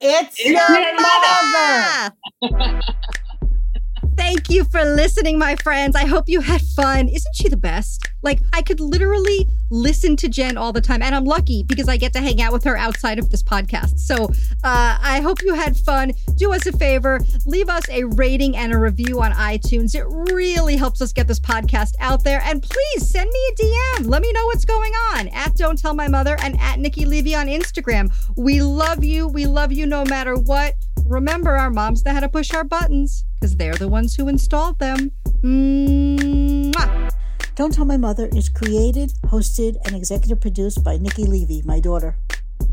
[0.00, 2.82] It's, It's your, your mother.
[4.16, 5.94] Thank you for listening, my friends.
[5.94, 7.08] I hope you had fun.
[7.08, 8.08] Isn't she the best?
[8.22, 11.96] Like, I could literally listen to Jen all the time, and I'm lucky because I
[11.96, 13.98] get to hang out with her outside of this podcast.
[13.98, 14.24] So,
[14.64, 16.12] uh, I hope you had fun.
[16.36, 19.94] Do us a favor, leave us a rating and a review on iTunes.
[19.94, 22.40] It really helps us get this podcast out there.
[22.44, 24.06] And please send me a DM.
[24.06, 27.34] Let me know what's going on at Don't Tell My Mother and at Nikki Levy
[27.34, 28.10] on Instagram.
[28.36, 29.28] We love you.
[29.28, 30.74] We love you no matter what.
[31.06, 34.80] Remember, our moms know how to push our buttons because they're the ones who installed
[34.80, 35.12] them.
[35.40, 37.10] Mwah.
[37.54, 42.16] Don't Tell My Mother is created, hosted, and executive produced by Nikki Levy, my daughter.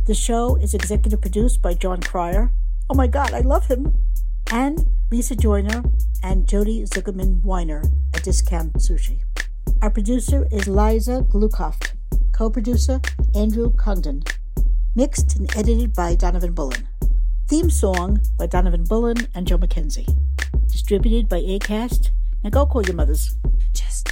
[0.08, 2.52] The show is executive produced by Jon Cryer.
[2.90, 3.94] Oh my God, I love him.
[4.52, 5.84] And Lisa Joyner
[6.24, 7.84] and Jody Zuckerman Weiner
[8.16, 9.20] at Discount Sushi.
[9.84, 11.92] Our producer is Liza Glukoft.
[12.32, 13.00] Co producer
[13.36, 14.24] Andrew Condon.
[14.96, 16.88] Mixed and edited by Donovan Bullen.
[17.54, 20.10] Theme song by Donovan Bullen and Joe McKenzie.
[20.72, 22.10] Distributed by ACAST.
[22.44, 23.36] Now go call your mothers.
[23.74, 24.12] Just